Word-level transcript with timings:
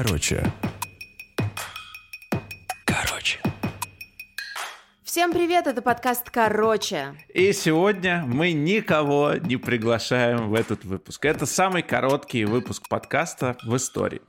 Короче. 0.00 0.44
Короче. 2.86 3.40
Всем 5.02 5.32
привет, 5.32 5.66
это 5.66 5.82
подкаст 5.82 6.30
«Короче». 6.30 7.16
И 7.34 7.52
сегодня 7.52 8.22
мы 8.24 8.52
никого 8.52 9.34
не 9.34 9.56
приглашаем 9.56 10.50
в 10.50 10.54
этот 10.54 10.84
выпуск. 10.84 11.24
Это 11.24 11.46
самый 11.46 11.82
короткий 11.82 12.44
выпуск 12.44 12.88
подкаста 12.88 13.56
в 13.64 13.74
истории. 13.74 14.22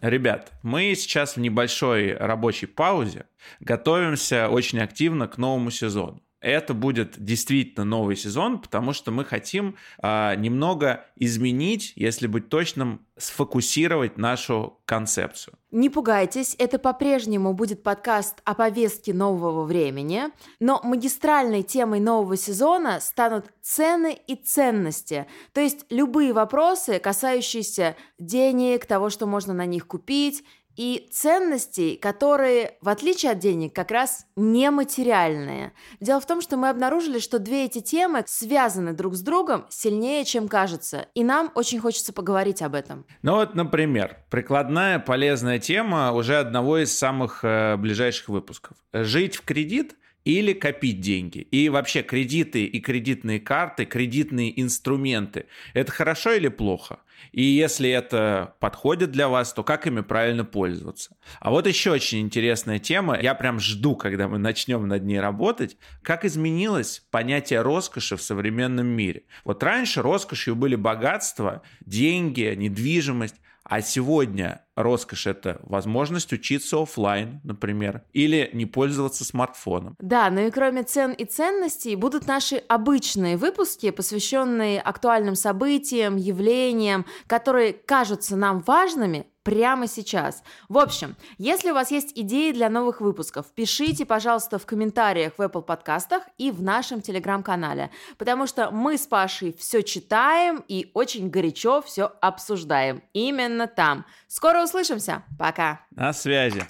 Ребят, 0.00 0.50
мы 0.64 0.92
сейчас 0.96 1.36
в 1.36 1.40
небольшой 1.40 2.12
рабочей 2.12 2.66
паузе 2.66 3.26
готовимся 3.60 4.48
очень 4.48 4.80
активно 4.80 5.28
к 5.28 5.38
новому 5.38 5.70
сезону 5.70 6.20
это 6.44 6.74
будет 6.74 7.14
действительно 7.16 7.84
новый 7.84 8.16
сезон, 8.16 8.58
потому 8.58 8.92
что 8.92 9.10
мы 9.10 9.24
хотим 9.24 9.76
а, 9.98 10.34
немного 10.36 11.06
изменить, 11.16 11.94
если 11.96 12.26
быть 12.26 12.50
точным, 12.50 13.06
сфокусировать 13.16 14.18
нашу 14.18 14.80
концепцию. 14.84 15.54
Не 15.70 15.88
пугайтесь, 15.88 16.54
это 16.58 16.78
по-прежнему 16.78 17.54
будет 17.54 17.82
подкаст 17.82 18.40
о 18.44 18.54
повестке 18.54 19.14
нового 19.14 19.64
времени, 19.64 20.24
но 20.60 20.80
магистральной 20.84 21.62
темой 21.62 22.00
нового 22.00 22.36
сезона 22.36 23.00
станут 23.00 23.46
цены 23.62 24.18
и 24.26 24.34
ценности, 24.34 25.26
то 25.52 25.60
есть 25.60 25.86
любые 25.90 26.32
вопросы, 26.32 26.98
касающиеся 26.98 27.96
денег, 28.18 28.84
того, 28.86 29.10
что 29.10 29.26
можно 29.26 29.54
на 29.54 29.64
них 29.64 29.86
купить, 29.86 30.44
и 30.76 31.08
ценностей, 31.12 31.96
которые, 31.96 32.76
в 32.80 32.88
отличие 32.88 33.32
от 33.32 33.38
денег, 33.38 33.74
как 33.74 33.90
раз 33.90 34.26
нематериальные. 34.36 35.72
Дело 36.00 36.20
в 36.20 36.26
том, 36.26 36.40
что 36.40 36.56
мы 36.56 36.68
обнаружили, 36.68 37.18
что 37.18 37.38
две 37.38 37.64
эти 37.64 37.80
темы 37.80 38.24
связаны 38.26 38.92
друг 38.92 39.14
с 39.14 39.20
другом 39.20 39.66
сильнее, 39.68 40.24
чем 40.24 40.48
кажется, 40.48 41.08
и 41.14 41.24
нам 41.24 41.50
очень 41.54 41.80
хочется 41.80 42.12
поговорить 42.12 42.62
об 42.62 42.74
этом. 42.74 43.06
Ну 43.22 43.34
вот, 43.34 43.54
например, 43.54 44.18
прикладная 44.30 44.98
полезная 44.98 45.58
тема 45.58 46.12
уже 46.12 46.36
одного 46.36 46.78
из 46.78 46.96
самых 46.96 47.44
э, 47.44 47.76
ближайших 47.76 48.28
выпусков. 48.28 48.76
Жить 48.92 49.36
в 49.36 49.44
кредит 49.44 49.96
или 50.24 50.52
копить 50.52 51.00
деньги. 51.00 51.38
И 51.38 51.68
вообще 51.68 52.02
кредиты 52.02 52.64
и 52.64 52.80
кредитные 52.80 53.40
карты, 53.40 53.84
кредитные 53.84 54.60
инструменты– 54.60 55.46
это 55.74 55.92
хорошо 55.92 56.32
или 56.32 56.48
плохо? 56.48 57.00
И 57.32 57.42
если 57.42 57.90
это 57.90 58.54
подходит 58.60 59.10
для 59.10 59.28
вас, 59.28 59.52
то 59.52 59.64
как 59.64 59.86
ими 59.86 60.02
правильно 60.02 60.44
пользоваться? 60.44 61.16
А 61.40 61.50
вот 61.50 61.66
еще 61.66 61.92
очень 61.92 62.20
интересная 62.20 62.78
тема. 62.78 63.18
Я 63.20 63.34
прям 63.34 63.60
жду, 63.60 63.96
когда 63.96 64.28
мы 64.28 64.38
начнем 64.38 64.86
над 64.86 65.04
ней 65.04 65.20
работать. 65.20 65.76
Как 66.02 66.24
изменилось 66.24 67.04
понятие 67.10 67.62
роскоши 67.62 68.16
в 68.16 68.22
современном 68.22 68.86
мире? 68.86 69.24
Вот 69.44 69.62
раньше 69.62 70.02
роскошью 70.02 70.54
были 70.54 70.76
богатство, 70.76 71.62
деньги, 71.84 72.54
недвижимость. 72.56 73.36
А 73.64 73.80
сегодня 73.80 74.64
роскошь 74.76 75.26
это 75.26 75.60
возможность 75.62 76.32
учиться 76.32 76.82
офлайн, 76.82 77.40
например, 77.44 78.02
или 78.12 78.50
не 78.52 78.66
пользоваться 78.66 79.24
смартфоном. 79.24 79.96
Да, 79.98 80.28
ну 80.30 80.46
и 80.46 80.50
кроме 80.50 80.82
цен 80.82 81.12
и 81.12 81.24
ценностей 81.24 81.96
будут 81.96 82.26
наши 82.26 82.56
обычные 82.56 83.36
выпуски, 83.36 83.90
посвященные 83.90 84.80
актуальным 84.80 85.34
событиям, 85.34 86.16
явлениям, 86.16 87.06
которые 87.26 87.72
кажутся 87.72 88.36
нам 88.36 88.60
важными, 88.60 89.26
прямо 89.44 89.86
сейчас. 89.86 90.42
В 90.68 90.78
общем, 90.78 91.14
если 91.38 91.70
у 91.70 91.74
вас 91.74 91.90
есть 91.90 92.12
идеи 92.16 92.50
для 92.52 92.68
новых 92.68 93.00
выпусков, 93.00 93.46
пишите, 93.54 94.04
пожалуйста, 94.04 94.58
в 94.58 94.66
комментариях 94.66 95.34
в 95.36 95.40
Apple 95.40 95.62
подкастах 95.62 96.24
и 96.38 96.50
в 96.50 96.62
нашем 96.62 97.00
телеграм-канале, 97.00 97.90
потому 98.18 98.46
что 98.46 98.70
мы 98.72 98.98
с 98.98 99.06
Пашей 99.06 99.54
все 99.56 99.82
читаем 99.82 100.64
и 100.66 100.90
очень 100.94 101.30
горячо 101.30 101.82
все 101.82 102.10
обсуждаем. 102.20 103.02
Именно 103.12 103.66
там. 103.66 104.04
Скоро 104.26 104.64
услышимся. 104.64 105.22
Пока. 105.38 105.80
На 105.90 106.12
связи. 106.12 106.64